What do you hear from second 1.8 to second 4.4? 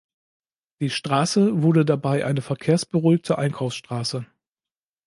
dabei eine verkehrsberuhigte Einkaufsstraße.